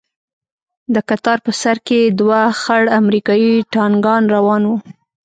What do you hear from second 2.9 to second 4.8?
امريکايي ټانگان روان وو.